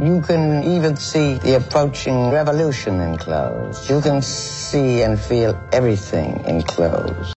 You 0.00 0.20
can 0.20 0.62
even 0.62 0.94
see 0.94 1.34
the 1.38 1.56
approaching 1.56 2.30
revolution 2.30 3.00
in 3.00 3.16
clothes. 3.16 3.90
You 3.90 4.00
can 4.00 4.22
see 4.22 5.02
and 5.02 5.18
feel 5.18 5.60
everything 5.72 6.40
in 6.46 6.62
clothes. 6.62 7.34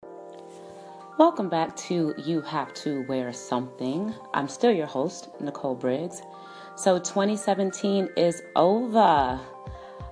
Welcome 1.18 1.48
back 1.48 1.74
to 1.88 2.14
You 2.16 2.40
Have 2.42 2.72
to 2.74 3.04
Wear 3.08 3.32
Something. 3.32 4.14
I'm 4.32 4.46
still 4.46 4.70
your 4.70 4.86
host, 4.86 5.28
Nicole 5.40 5.74
Briggs. 5.74 6.22
So 6.76 7.00
2017 7.00 8.10
is 8.16 8.40
over. 8.54 9.40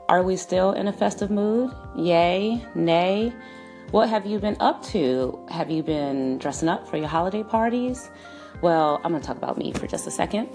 Are 0.09 0.23
we 0.25 0.35
still 0.35 0.73
in 0.73 0.89
a 0.89 0.93
festive 0.93 1.31
mood? 1.31 1.71
Yay, 1.97 2.67
nay. 2.75 3.33
What 3.93 4.09
have 4.09 4.27
you 4.27 4.41
been 4.41 4.57
up 4.59 4.83
to? 4.87 5.39
Have 5.51 5.71
you 5.71 5.85
been 5.85 6.39
dressing 6.39 6.69
up 6.69 6.89
for 6.89 6.97
your 6.97 7.07
holiday 7.07 7.45
parties? 7.45 8.11
Well, 8.61 9.01
I'm 9.05 9.13
going 9.13 9.23
to 9.23 9.27
talk 9.27 9.37
about 9.37 9.57
me 9.57 9.73
for 9.73 9.87
just 9.87 10.09
a 10.09 10.11
second. 10.11 10.49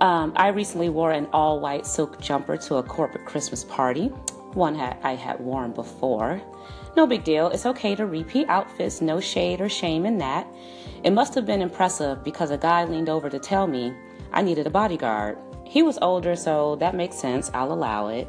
Um, 0.00 0.32
I 0.36 0.48
recently 0.48 0.88
wore 0.88 1.10
an 1.10 1.26
all 1.32 1.58
white 1.58 1.84
silk 1.84 2.20
jumper 2.20 2.56
to 2.56 2.76
a 2.76 2.82
corporate 2.82 3.24
Christmas 3.24 3.64
party, 3.64 4.06
one 4.54 4.76
hat 4.76 5.00
I 5.02 5.16
had 5.16 5.40
worn 5.40 5.72
before. 5.72 6.40
No 6.96 7.04
big 7.04 7.24
deal, 7.24 7.48
it's 7.48 7.66
okay 7.66 7.96
to 7.96 8.06
repeat 8.06 8.48
outfits, 8.48 9.00
no 9.00 9.18
shade 9.18 9.60
or 9.60 9.68
shame 9.68 10.06
in 10.06 10.18
that. 10.18 10.46
It 11.02 11.10
must 11.12 11.34
have 11.34 11.46
been 11.46 11.62
impressive 11.62 12.22
because 12.22 12.52
a 12.52 12.58
guy 12.58 12.84
leaned 12.84 13.08
over 13.08 13.28
to 13.28 13.40
tell 13.40 13.66
me 13.66 13.92
I 14.32 14.42
needed 14.42 14.68
a 14.68 14.70
bodyguard. 14.70 15.36
He 15.64 15.82
was 15.82 15.98
older, 16.00 16.36
so 16.36 16.76
that 16.76 16.94
makes 16.94 17.16
sense, 17.16 17.50
I'll 17.52 17.72
allow 17.72 18.08
it. 18.08 18.28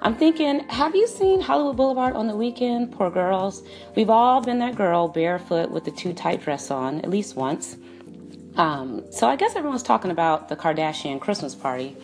I'm 0.00 0.14
thinking, 0.14 0.60
have 0.68 0.94
you 0.94 1.08
seen 1.08 1.40
Hollywood 1.40 1.76
Boulevard 1.76 2.14
on 2.14 2.28
the 2.28 2.36
weekend? 2.36 2.92
Poor 2.92 3.10
girls. 3.10 3.64
We've 3.96 4.10
all 4.10 4.40
been 4.40 4.60
that 4.60 4.76
girl 4.76 5.08
barefoot 5.08 5.72
with 5.72 5.84
the 5.84 5.90
too 5.90 6.12
tight 6.12 6.40
dress 6.40 6.70
on, 6.70 7.00
at 7.00 7.10
least 7.10 7.34
once. 7.34 7.76
Um, 8.58 9.04
so 9.10 9.28
I 9.28 9.36
guess 9.36 9.54
everyone's 9.54 9.84
talking 9.84 10.10
about 10.10 10.48
the 10.48 10.56
Kardashian 10.56 11.20
Christmas 11.20 11.54
party. 11.54 11.96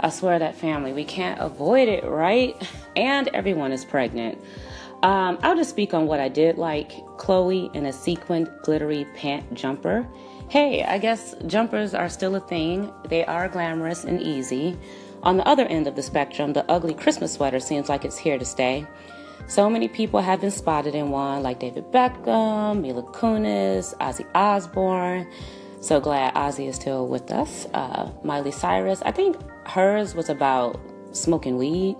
I 0.00 0.08
swear 0.08 0.38
that 0.38 0.56
family, 0.56 0.92
we 0.92 1.04
can't 1.04 1.38
avoid 1.38 1.86
it, 1.86 2.02
right? 2.04 2.56
And 2.96 3.28
everyone 3.28 3.70
is 3.70 3.84
pregnant. 3.84 4.38
Um, 5.02 5.38
I'll 5.42 5.54
just 5.54 5.70
speak 5.70 5.94
on 5.94 6.06
what 6.06 6.18
I 6.18 6.28
did 6.28 6.58
like 6.58 6.90
Khloe 7.18 7.72
in 7.74 7.86
a 7.86 7.92
sequined 7.92 8.50
glittery 8.62 9.06
pant 9.14 9.52
jumper. 9.54 10.08
Hey, 10.48 10.82
I 10.82 10.98
guess 10.98 11.34
jumpers 11.46 11.92
are 11.94 12.08
still 12.08 12.36
a 12.36 12.40
thing. 12.40 12.92
They 13.08 13.24
are 13.24 13.48
glamorous 13.48 14.04
and 14.04 14.20
easy. 14.20 14.78
On 15.22 15.36
the 15.36 15.46
other 15.46 15.66
end 15.66 15.86
of 15.86 15.94
the 15.94 16.02
spectrum, 16.02 16.52
the 16.52 16.68
ugly 16.70 16.94
Christmas 16.94 17.34
sweater 17.34 17.60
seems 17.60 17.88
like 17.88 18.04
it's 18.04 18.18
here 18.18 18.38
to 18.38 18.44
stay. 18.44 18.86
So 19.46 19.68
many 19.68 19.88
people 19.88 20.20
have 20.20 20.40
been 20.40 20.50
spotted 20.50 20.94
in 20.94 21.10
one, 21.10 21.42
like 21.42 21.60
David 21.60 21.92
Beckham, 21.92 22.80
Mila 22.80 23.02
Kunis, 23.02 23.94
Ozzy 23.98 24.26
Osbourne. 24.34 25.28
So 25.82 25.98
glad 25.98 26.32
Ozzy 26.34 26.68
is 26.68 26.76
still 26.76 27.08
with 27.08 27.32
us. 27.32 27.66
Uh, 27.74 28.08
Miley 28.22 28.52
Cyrus, 28.52 29.02
I 29.02 29.10
think 29.10 29.36
hers 29.66 30.14
was 30.14 30.28
about 30.28 30.80
smoking 31.10 31.56
weed. 31.58 31.96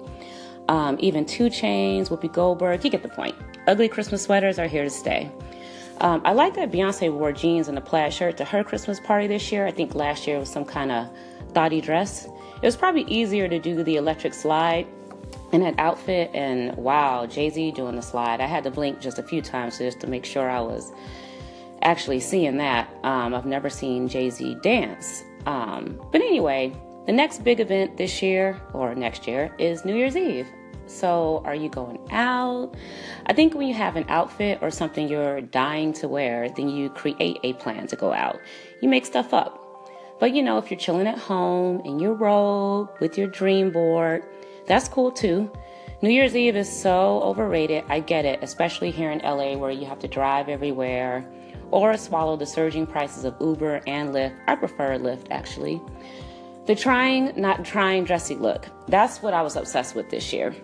Um, 0.69 0.97
even 1.01 1.27
2 1.27 1.47
Chainz, 1.47 2.09
Whoopi 2.09 2.33
Goldberg, 2.33 2.85
you 2.85 2.91
get 2.91 3.03
the 3.03 3.09
point. 3.09 3.35
Ugly 3.67 3.89
Christmas 3.89 4.23
sweaters 4.23 4.61
are 4.61 4.69
here 4.69 4.85
to 4.85 4.91
stay. 4.91 5.29
Um, 6.01 6.23
I 6.25 6.33
like 6.33 6.55
that 6.55 6.71
Beyonce 6.71 7.13
wore 7.13 7.33
jeans 7.33 7.67
and 7.67 7.77
a 7.77 7.81
plaid 7.81 8.15
shirt 8.15 8.37
to 8.37 8.45
her 8.45 8.63
Christmas 8.63 9.01
party 9.01 9.27
this 9.27 9.51
year. 9.51 9.67
I 9.67 9.73
think 9.73 9.97
last 9.97 10.29
year 10.29 10.39
was 10.39 10.49
some 10.49 10.65
kind 10.65 10.93
of 10.93 11.09
thoughty 11.53 11.81
dress. 11.81 12.27
It 12.27 12.67
was 12.67 12.77
probably 12.77 13.03
easier 13.03 13.49
to 13.49 13.59
do 13.59 13.83
the 13.83 13.97
electric 13.97 14.33
slide 14.33 14.87
in 15.51 15.61
that 15.63 15.75
outfit, 15.79 16.31
and 16.33 16.77
wow, 16.77 17.27
Jay 17.27 17.51
Z 17.51 17.73
doing 17.73 17.97
the 17.97 18.03
slide. 18.03 18.41
I 18.41 18.47
had 18.47 18.63
to 18.63 18.71
blink 18.71 19.01
just 19.01 19.19
a 19.19 19.25
few 19.25 19.43
times 19.43 19.79
just 19.79 19.99
to 20.01 20.07
make 20.07 20.25
sure 20.25 20.49
I 20.49 20.61
was 20.61 20.93
actually 21.83 22.21
seeing 22.21 22.57
that. 22.59 22.89
Um, 23.03 23.35
I've 23.35 23.47
never 23.47 23.69
seen 23.69 24.09
Jay 24.09 24.31
Z 24.31 24.57
dance. 24.63 25.25
Um, 25.47 26.01
but 26.13 26.21
anyway, 26.21 26.73
the 27.07 27.13
next 27.13 27.45
big 27.45 27.61
event 27.61 27.97
this 27.97 28.23
year 28.23 28.61
or 28.73 28.95
next 28.95 29.27
year 29.27 29.55
is 29.59 29.85
New 29.85 29.95
Year's 29.95 30.17
Eve. 30.17 30.47
So, 30.87 31.43
are 31.45 31.55
you 31.55 31.69
going 31.69 31.99
out? 32.11 32.75
I 33.27 33.33
think 33.33 33.55
when 33.55 33.67
you 33.67 33.75
have 33.75 33.97
an 33.97 34.05
outfit 34.09 34.59
or 34.63 34.71
something 34.71 35.09
you're 35.09 35.41
dying 35.41 35.93
to 35.95 36.09
wear, 36.09 36.49
then 36.51 36.69
you 36.69 36.91
create 36.91 37.39
a 37.43 37.55
plan 37.55 37.87
to 37.89 37.97
go 37.97 38.13
out. 38.13 38.41
You 38.81 38.89
make 38.89 39.07
stuff 39.07 39.33
up. 39.33 39.59
But 40.21 40.35
you 40.35 40.43
know, 40.43 40.59
if 40.59 40.71
you're 40.71 40.79
chilling 40.79 41.07
at 41.07 41.19
home 41.19 41.81
in 41.85 41.99
your 41.99 42.15
robe 42.15 42.91
with 43.01 43.17
your 43.17 43.27
dream 43.27 43.71
board, 43.71 44.23
that's 44.67 44.89
cool 44.89 45.11
too. 45.11 45.51
New 46.03 46.11
Year's 46.11 46.37
Eve 46.37 46.57
is 46.57 46.71
so 46.71 47.23
overrated. 47.23 47.85
I 47.89 48.01
get 48.01 48.25
it, 48.25 48.41
especially 48.43 48.91
here 48.91 49.11
in 49.11 49.21
LA 49.21 49.57
where 49.57 49.71
you 49.71 49.87
have 49.87 50.01
to 50.01 50.09
drive 50.09 50.49
everywhere 50.49 51.25
or 51.73 51.97
swallow 51.97 52.37
the 52.37 52.47
surging 52.47 52.87
prices 52.87 53.25
of 53.25 53.35
Uber 53.41 53.81
and 53.87 54.15
Lyft. 54.15 54.37
I 54.47 54.55
prefer 54.55 54.97
Lyft 54.99 55.27
actually. 55.31 55.81
The 56.67 56.77
trying, 56.77 57.33
not 57.35 57.65
trying 57.65 58.05
dressy 58.05 58.37
look. 58.37 58.69
That's 58.87 59.21
what 59.21 59.35
I 59.35 59.43
was 59.43 59.57
obsessed 59.57 59.97
with 59.97 60.11
this 60.11 60.33
year. 60.33 60.55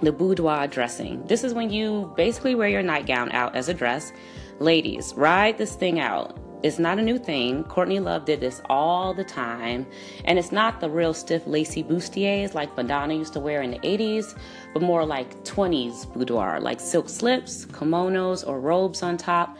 The 0.00 0.12
boudoir 0.12 0.68
dressing. 0.68 1.22
This 1.26 1.44
is 1.44 1.52
when 1.52 1.70
you 1.70 2.10
basically 2.16 2.54
wear 2.54 2.68
your 2.68 2.82
nightgown 2.82 3.30
out 3.32 3.54
as 3.54 3.68
a 3.68 3.74
dress. 3.74 4.10
Ladies, 4.58 5.12
ride 5.16 5.58
this 5.58 5.74
thing 5.74 6.00
out. 6.00 6.38
It's 6.62 6.78
not 6.78 6.98
a 6.98 7.02
new 7.02 7.18
thing. 7.18 7.64
Courtney 7.64 8.00
Love 8.00 8.24
did 8.24 8.40
this 8.40 8.62
all 8.70 9.12
the 9.12 9.22
time. 9.22 9.86
And 10.24 10.38
it's 10.38 10.50
not 10.50 10.80
the 10.80 10.88
real 10.88 11.12
stiff, 11.12 11.46
lacy 11.46 11.84
bustiers 11.84 12.54
like 12.54 12.74
Madonna 12.74 13.12
used 13.12 13.34
to 13.34 13.40
wear 13.40 13.60
in 13.60 13.72
the 13.72 13.78
80s, 13.80 14.34
but 14.72 14.82
more 14.82 15.04
like 15.04 15.44
20s 15.44 16.10
boudoir, 16.14 16.60
like 16.60 16.80
silk 16.80 17.10
slips, 17.10 17.66
kimonos, 17.66 18.48
or 18.48 18.60
robes 18.60 19.02
on 19.02 19.18
top 19.18 19.58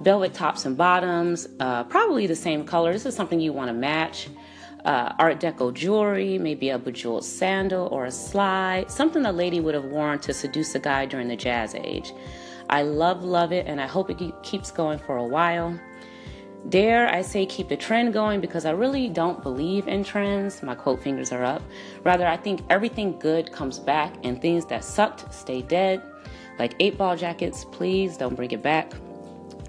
velvet 0.00 0.34
tops 0.34 0.64
and 0.64 0.76
bottoms, 0.76 1.48
uh, 1.60 1.84
probably 1.84 2.26
the 2.26 2.36
same 2.36 2.64
color. 2.64 2.92
This 2.92 3.06
is 3.06 3.14
something 3.14 3.40
you 3.40 3.52
want 3.52 3.68
to 3.68 3.74
match. 3.74 4.28
Uh, 4.84 5.14
Art 5.18 5.40
Deco 5.40 5.72
jewelry, 5.72 6.36
maybe 6.36 6.68
a 6.68 6.78
bejeweled 6.78 7.24
sandal 7.24 7.88
or 7.90 8.04
a 8.04 8.10
slide, 8.10 8.90
something 8.90 9.24
a 9.24 9.32
lady 9.32 9.58
would 9.58 9.74
have 9.74 9.86
worn 9.86 10.18
to 10.18 10.34
seduce 10.34 10.74
a 10.74 10.78
guy 10.78 11.06
during 11.06 11.28
the 11.28 11.36
jazz 11.36 11.74
age. 11.74 12.12
I 12.68 12.82
love, 12.82 13.24
love 13.24 13.52
it, 13.52 13.66
and 13.66 13.80
I 13.80 13.86
hope 13.86 14.10
it 14.10 14.20
keeps 14.42 14.70
going 14.70 14.98
for 14.98 15.16
a 15.16 15.24
while. 15.24 15.78
Dare 16.68 17.08
I 17.08 17.20
say 17.20 17.44
keep 17.44 17.68
the 17.68 17.76
trend 17.76 18.14
going 18.14 18.40
because 18.40 18.64
I 18.64 18.70
really 18.70 19.08
don't 19.08 19.42
believe 19.42 19.86
in 19.86 20.02
trends. 20.02 20.62
My 20.62 20.74
quote 20.74 21.02
fingers 21.02 21.30
are 21.30 21.44
up. 21.44 21.62
Rather, 22.04 22.26
I 22.26 22.38
think 22.38 22.62
everything 22.70 23.18
good 23.18 23.52
comes 23.52 23.78
back 23.78 24.14
and 24.22 24.40
things 24.40 24.64
that 24.66 24.82
sucked 24.82 25.32
stay 25.32 25.60
dead. 25.60 26.02
Like 26.58 26.74
eight 26.80 26.96
ball 26.96 27.16
jackets, 27.16 27.66
please 27.66 28.16
don't 28.16 28.34
bring 28.34 28.50
it 28.50 28.62
back. 28.62 28.92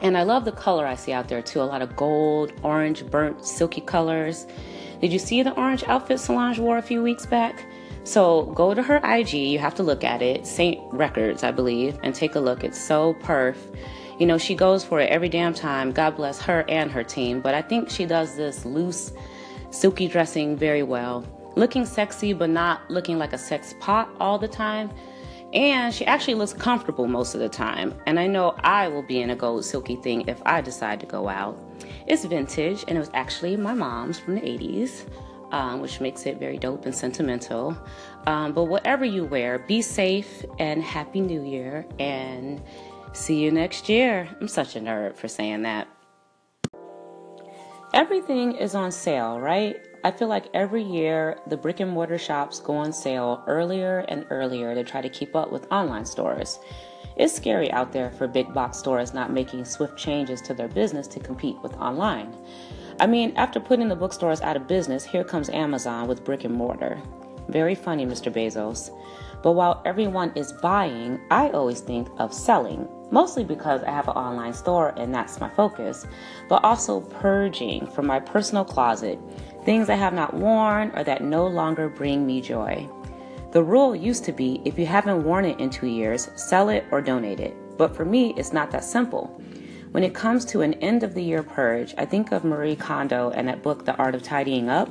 And 0.01 0.17
I 0.17 0.23
love 0.23 0.45
the 0.45 0.51
color 0.51 0.85
I 0.85 0.95
see 0.95 1.13
out 1.13 1.27
there 1.27 1.41
too. 1.41 1.61
A 1.61 1.63
lot 1.63 1.81
of 1.81 1.95
gold, 1.95 2.53
orange, 2.63 3.05
burnt, 3.05 3.45
silky 3.45 3.81
colors. 3.81 4.45
Did 5.01 5.13
you 5.13 5.19
see 5.19 5.43
the 5.43 5.53
orange 5.55 5.83
outfit 5.83 6.19
Solange 6.19 6.59
wore 6.59 6.77
a 6.77 6.81
few 6.81 7.01
weeks 7.01 7.25
back? 7.25 7.65
So 8.03 8.43
go 8.53 8.73
to 8.73 8.83
her 8.83 8.97
IG, 9.03 9.33
you 9.33 9.57
have 9.57 9.73
to 9.75 9.83
look 9.83 10.03
at 10.03 10.21
it, 10.21 10.45
Saint 10.45 10.79
Records, 10.93 11.43
I 11.43 11.51
believe, 11.51 11.97
and 12.03 12.13
take 12.13 12.35
a 12.35 12.39
look. 12.39 12.63
It's 12.63 12.79
so 12.79 13.15
perf. 13.15 13.57
You 14.19 14.27
know, 14.27 14.37
she 14.37 14.53
goes 14.53 14.83
for 14.85 14.99
it 14.99 15.09
every 15.09 15.27
damn 15.27 15.53
time. 15.53 15.91
God 15.91 16.15
bless 16.15 16.39
her 16.41 16.63
and 16.69 16.91
her 16.91 17.03
team. 17.03 17.41
But 17.41 17.55
I 17.55 17.61
think 17.61 17.89
she 17.89 18.05
does 18.05 18.35
this 18.35 18.63
loose, 18.63 19.11
silky 19.71 20.07
dressing 20.07 20.55
very 20.55 20.83
well. 20.83 21.25
Looking 21.55 21.85
sexy, 21.85 22.31
but 22.31 22.49
not 22.49 22.89
looking 22.91 23.17
like 23.17 23.33
a 23.33 23.37
sex 23.37 23.73
pot 23.79 24.09
all 24.19 24.37
the 24.37 24.47
time. 24.47 24.91
And 25.53 25.93
she 25.93 26.05
actually 26.05 26.35
looks 26.35 26.53
comfortable 26.53 27.07
most 27.07 27.33
of 27.33 27.39
the 27.39 27.49
time. 27.49 27.93
And 28.05 28.19
I 28.19 28.27
know 28.27 28.55
I 28.59 28.87
will 28.87 29.03
be 29.03 29.21
in 29.21 29.29
a 29.29 29.35
gold 29.35 29.63
silky 29.63 29.95
thing 29.95 30.27
if 30.27 30.41
I 30.45 30.61
decide 30.61 30.99
to 31.01 31.05
go 31.05 31.29
out. 31.29 31.57
It's 32.07 32.25
vintage 32.25 32.83
and 32.87 32.97
it 32.97 32.99
was 32.99 33.11
actually 33.13 33.55
my 33.55 33.73
mom's 33.73 34.19
from 34.19 34.35
the 34.35 34.41
80s, 34.41 35.05
um, 35.51 35.79
which 35.81 36.01
makes 36.01 36.25
it 36.25 36.39
very 36.39 36.57
dope 36.57 36.85
and 36.85 36.93
sentimental. 36.93 37.77
Um, 38.27 38.53
but 38.53 38.65
whatever 38.65 39.05
you 39.05 39.25
wear, 39.25 39.59
be 39.59 39.81
safe 39.81 40.43
and 40.59 40.83
Happy 40.83 41.21
New 41.21 41.43
Year 41.43 41.85
and 41.99 42.61
see 43.13 43.39
you 43.39 43.51
next 43.51 43.87
year. 43.87 44.27
I'm 44.41 44.47
such 44.47 44.75
a 44.75 44.79
nerd 44.79 45.15
for 45.15 45.27
saying 45.27 45.61
that. 45.63 45.87
Everything 47.95 48.57
is 48.57 48.75
on 48.75 48.91
sale, 48.91 49.39
right? 49.39 49.81
I 50.03 50.11
feel 50.11 50.27
like 50.27 50.47
every 50.53 50.83
year 50.83 51.39
the 51.47 51.55
brick 51.55 51.79
and 51.79 51.89
mortar 51.89 52.17
shops 52.17 52.59
go 52.59 52.75
on 52.75 52.91
sale 52.91 53.41
earlier 53.47 53.99
and 54.09 54.25
earlier 54.29 54.75
to 54.75 54.83
try 54.83 54.99
to 54.99 55.07
keep 55.07 55.33
up 55.33 55.49
with 55.49 55.71
online 55.71 56.03
stores. 56.03 56.59
It's 57.15 57.33
scary 57.33 57.71
out 57.71 57.93
there 57.93 58.11
for 58.11 58.27
big 58.27 58.53
box 58.53 58.79
stores 58.79 59.13
not 59.13 59.31
making 59.31 59.63
swift 59.63 59.97
changes 59.97 60.41
to 60.41 60.53
their 60.53 60.67
business 60.67 61.07
to 61.07 61.21
compete 61.21 61.55
with 61.63 61.73
online. 61.75 62.35
I 62.99 63.07
mean, 63.07 63.31
after 63.37 63.61
putting 63.61 63.87
the 63.87 63.95
bookstores 63.95 64.41
out 64.41 64.57
of 64.57 64.67
business, 64.67 65.05
here 65.05 65.23
comes 65.23 65.47
Amazon 65.47 66.09
with 66.09 66.25
brick 66.25 66.43
and 66.43 66.53
mortar. 66.53 67.01
Very 67.47 67.75
funny, 67.75 68.05
Mr. 68.05 68.29
Bezos. 68.29 68.91
But 69.41 69.53
while 69.53 69.81
everyone 69.85 70.31
is 70.35 70.53
buying, 70.53 71.19
I 71.31 71.49
always 71.49 71.81
think 71.81 72.07
of 72.17 72.33
selling, 72.33 72.87
mostly 73.11 73.43
because 73.43 73.83
I 73.83 73.91
have 73.91 74.07
an 74.07 74.15
online 74.15 74.53
store 74.53 74.93
and 74.97 75.13
that's 75.13 75.39
my 75.39 75.49
focus, 75.49 76.05
but 76.49 76.63
also 76.63 77.01
purging 77.01 77.87
from 77.87 78.07
my 78.07 78.19
personal 78.19 78.65
closet 78.65 79.19
things 79.65 79.89
I 79.89 79.95
have 79.95 80.13
not 80.13 80.33
worn 80.33 80.91
or 80.95 81.03
that 81.03 81.23
no 81.23 81.47
longer 81.47 81.89
bring 81.89 82.25
me 82.25 82.39
joy. 82.39 82.87
The 83.51 83.63
rule 83.63 83.95
used 83.95 84.23
to 84.25 84.31
be 84.31 84.61
if 84.63 84.77
you 84.77 84.85
haven't 84.85 85.23
worn 85.23 85.45
it 85.45 85.59
in 85.59 85.69
two 85.69 85.87
years, 85.87 86.29
sell 86.35 86.69
it 86.69 86.85
or 86.91 87.01
donate 87.01 87.39
it. 87.39 87.55
But 87.77 87.95
for 87.95 88.05
me, 88.05 88.33
it's 88.37 88.53
not 88.53 88.69
that 88.71 88.83
simple. 88.83 89.41
When 89.91 90.03
it 90.03 90.13
comes 90.13 90.45
to 90.45 90.61
an 90.61 90.73
end 90.75 91.03
of 91.03 91.13
the 91.13 91.23
year 91.23 91.41
purge, 91.41 91.95
I 91.97 92.05
think 92.05 92.31
of 92.31 92.43
Marie 92.43 92.75
Kondo 92.75 93.31
and 93.31 93.47
that 93.47 93.63
book, 93.63 93.85
The 93.85 93.95
Art 93.95 94.13
of 94.13 94.23
Tidying 94.23 94.69
Up. 94.69 94.89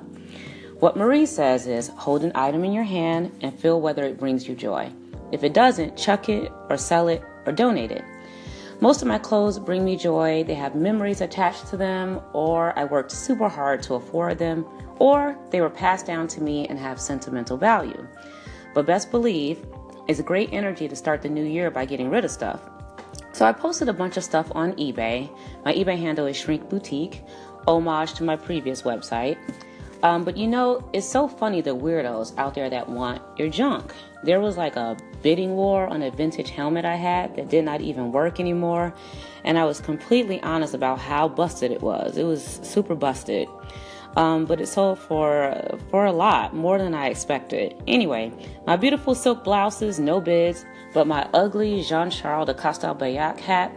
What 0.85 0.99
Marie 0.99 1.25
says 1.25 1.67
is 1.67 1.89
hold 1.97 2.25
an 2.25 2.33
item 2.35 2.63
in 2.63 2.75
your 2.75 2.85
hand 2.85 3.33
and 3.41 3.59
feel 3.59 3.81
whether 3.81 4.05
it 4.05 4.19
brings 4.19 4.47
you 4.47 4.55
joy. 4.55 4.93
If 5.33 5.43
it 5.43 5.55
doesn't, 5.55 5.97
chuck 5.97 6.29
it 6.29 6.53
or 6.69 6.77
sell 6.77 7.09
it 7.09 7.23
or 7.47 7.55
donate 7.55 7.91
it. 7.91 8.05
Most 8.83 9.01
of 9.01 9.09
my 9.09 9.17
clothes 9.17 9.59
bring 9.59 9.83
me 9.83 9.97
joy. 9.97 10.45
They 10.45 10.53
have 10.53 10.75
memories 10.75 11.23
attached 11.23 11.69
to 11.69 11.79
them, 11.79 12.21
or 12.35 12.79
I 12.79 12.85
worked 12.85 13.13
super 13.13 13.49
hard 13.49 13.83
to 13.85 13.95
afford 13.95 14.37
them, 14.37 14.67
or 14.99 15.39
they 15.49 15.63
were 15.63 15.71
passed 15.71 16.05
down 16.05 16.29
to 16.29 16.43
me 16.43 16.69
and 16.69 16.79
have 16.79 17.01
sentimental 17.01 17.57
value. 17.57 18.07
But 18.75 18.85
best 18.85 19.11
believe, 19.11 19.65
it's 20.07 20.21
great 20.21 20.51
energy 20.53 20.87
to 20.87 20.95
start 20.95 21.23
the 21.23 21.31
new 21.31 21.47
year 21.47 21.71
by 21.71 21.87
getting 21.87 22.11
rid 22.11 22.27
of 22.27 22.31
stuff. 22.31 22.61
So 23.33 23.47
I 23.47 23.53
posted 23.53 23.89
a 23.89 23.95
bunch 23.95 24.19
of 24.19 24.23
stuff 24.23 24.53
on 24.55 24.75
eBay. 24.75 25.35
My 25.65 25.73
eBay 25.73 25.99
handle 25.99 26.27
is 26.27 26.37
Shrink 26.37 26.69
Boutique, 26.69 27.23
homage 27.67 28.13
to 28.15 28.23
my 28.23 28.37
previous 28.37 28.83
website. 28.83 29.39
Um, 30.05 30.23
but 30.23 30.37
you 30.37 30.47
know, 30.47 30.87
it's 30.93 31.09
so 31.09 31.27
funny 31.27 31.63
the 31.63 31.75
weirdos 31.75 32.37
out 32.37 32.55
there 32.55 32.69
that 32.69 32.91
want 32.91 33.23
your 33.39 33.49
junk. 33.49 33.95
There 34.23 34.39
was 34.39 34.59
like 34.59 34.77
a 34.77 34.99
bidding 35.23 35.57
war 35.57 35.87
on 35.87 36.03
a 36.03 36.11
vintage 36.11 36.51
helmet 36.51 36.85
I 36.85 36.97
had 36.97 37.35
that 37.37 37.49
did 37.49 37.65
not 37.65 37.81
even 37.81 38.13
work 38.13 38.39
anymore, 38.39 38.93
and 39.45 39.59
I 39.59 39.65
was 39.65 39.81
completely 39.81 40.43
honest 40.43 40.75
about 40.75 40.99
how 40.99 41.27
busted 41.27 41.71
it 41.71 41.81
was. 41.81 42.19
It 42.19 42.25
was 42.25 42.61
super 42.63 42.95
busted. 42.95 43.49
Um, 44.17 44.45
but 44.45 44.61
it 44.61 44.69
sold 44.69 44.99
for 44.99 45.79
for 45.91 46.05
a 46.05 46.13
lot 46.13 46.55
more 46.55 46.77
than 46.79 46.95
I 46.95 47.09
expected. 47.09 47.75
Anyway, 47.87 48.31
my 48.67 48.77
beautiful 48.77 49.15
silk 49.15 49.43
blouses, 49.43 49.99
no 49.99 50.21
bids, 50.21 50.67
but 50.93 51.07
my 51.07 51.29
ugly 51.33 51.83
Jean 51.83 52.11
Charles 52.11 52.47
de 52.47 52.55
Castelbajac 52.55 53.41
hat, 53.41 53.73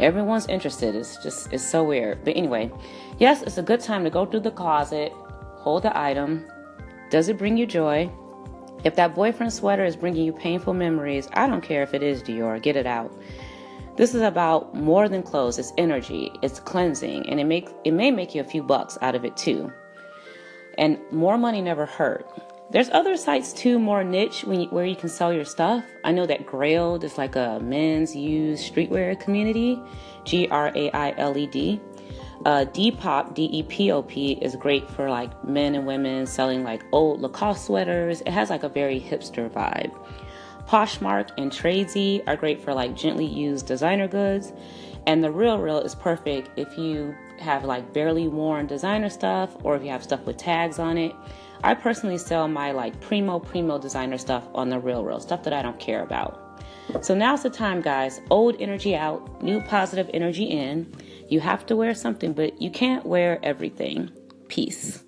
everyone's 0.00 0.48
interested. 0.48 0.96
It's 0.96 1.16
just 1.22 1.52
it's 1.52 1.64
so 1.64 1.84
weird. 1.84 2.24
But 2.24 2.36
anyway, 2.36 2.72
yes, 3.18 3.42
it's 3.42 3.56
a 3.56 3.62
good 3.62 3.80
time 3.80 4.02
to 4.04 4.10
go 4.10 4.26
through 4.26 4.40
the 4.40 4.50
closet, 4.50 5.14
hold 5.60 5.82
the 5.82 5.96
item. 5.96 6.46
Does 7.10 7.28
it 7.28 7.38
bring 7.38 7.56
you 7.56 7.66
joy? 7.66 8.10
If 8.82 8.96
that 8.96 9.14
boyfriend 9.14 9.52
sweater 9.52 9.84
is 9.84 9.94
bringing 9.94 10.24
you 10.24 10.32
painful 10.32 10.72
memories, 10.72 11.28
I 11.34 11.46
don't 11.46 11.60
care 11.60 11.82
if 11.82 11.92
it 11.92 12.02
is 12.02 12.22
Dior, 12.22 12.62
get 12.62 12.76
it 12.76 12.86
out. 12.86 13.12
This 13.96 14.14
is 14.14 14.22
about 14.22 14.74
more 14.74 15.08
than 15.08 15.22
clothes, 15.22 15.58
it's 15.58 15.74
energy, 15.76 16.32
it's 16.40 16.60
cleansing, 16.60 17.28
and 17.28 17.38
it 17.38 17.44
makes 17.44 17.72
it 17.84 17.92
may 17.92 18.10
make 18.10 18.34
you 18.34 18.40
a 18.40 18.44
few 18.44 18.62
bucks 18.62 18.96
out 19.02 19.14
of 19.14 19.26
it 19.26 19.36
too. 19.36 19.70
And 20.78 20.98
more 21.10 21.36
money 21.36 21.60
never 21.60 21.84
hurt. 21.84 22.26
There's 22.70 22.88
other 22.90 23.16
sites 23.16 23.52
too, 23.52 23.78
more 23.78 24.02
niche 24.02 24.44
you, 24.44 24.68
where 24.70 24.86
you 24.86 24.96
can 24.96 25.08
sell 25.10 25.32
your 25.32 25.44
stuff. 25.44 25.84
I 26.04 26.12
know 26.12 26.24
that 26.24 26.46
Grailed 26.46 27.04
is 27.04 27.18
like 27.18 27.36
a 27.36 27.58
men's 27.60 28.16
used 28.16 28.72
streetwear 28.72 29.20
community, 29.20 29.78
G 30.24 30.48
R 30.48 30.72
A 30.74 30.90
I 30.92 31.14
L 31.18 31.36
E 31.36 31.46
D. 31.46 31.80
Uh, 32.46 32.64
Depop, 32.64 33.34
D 33.34 33.48
E 33.52 33.62
P 33.64 33.92
O 33.92 34.02
P, 34.02 34.32
is 34.40 34.56
great 34.56 34.88
for 34.90 35.10
like 35.10 35.44
men 35.44 35.74
and 35.74 35.86
women 35.86 36.26
selling 36.26 36.64
like 36.64 36.82
old 36.92 37.20
Lacoste 37.20 37.66
sweaters. 37.66 38.22
It 38.22 38.30
has 38.30 38.48
like 38.48 38.62
a 38.62 38.68
very 38.68 38.98
hipster 38.98 39.50
vibe. 39.50 39.92
Poshmark 40.66 41.30
and 41.36 41.50
Tradesy 41.50 42.22
are 42.26 42.36
great 42.36 42.62
for 42.62 42.72
like 42.72 42.96
gently 42.96 43.26
used 43.26 43.66
designer 43.66 44.08
goods. 44.08 44.52
And 45.06 45.22
the 45.24 45.30
Real 45.30 45.58
Real 45.58 45.80
is 45.80 45.94
perfect 45.94 46.50
if 46.58 46.78
you 46.78 47.14
have 47.38 47.64
like 47.64 47.92
barely 47.92 48.28
worn 48.28 48.66
designer 48.66 49.08
stuff 49.08 49.56
or 49.62 49.74
if 49.76 49.82
you 49.82 49.88
have 49.90 50.02
stuff 50.02 50.24
with 50.24 50.36
tags 50.36 50.78
on 50.78 50.96
it. 50.96 51.14
I 51.62 51.74
personally 51.74 52.18
sell 52.18 52.48
my 52.48 52.70
like 52.70 53.00
primo 53.00 53.38
primo 53.38 53.78
designer 53.78 54.16
stuff 54.16 54.46
on 54.54 54.70
the 54.70 54.78
Real 54.78 55.04
Real, 55.04 55.20
stuff 55.20 55.42
that 55.42 55.52
I 55.52 55.60
don't 55.60 55.78
care 55.78 56.02
about. 56.02 56.62
So 57.02 57.14
now's 57.14 57.42
the 57.42 57.50
time, 57.50 57.80
guys. 57.80 58.20
Old 58.30 58.56
energy 58.60 58.96
out, 58.96 59.42
new 59.42 59.60
positive 59.60 60.10
energy 60.14 60.44
in. 60.44 60.92
You 61.30 61.38
have 61.40 61.64
to 61.66 61.76
wear 61.76 61.94
something, 61.94 62.32
but 62.32 62.60
you 62.60 62.70
can't 62.70 63.06
wear 63.06 63.38
everything. 63.42 64.10
Peace. 64.48 65.04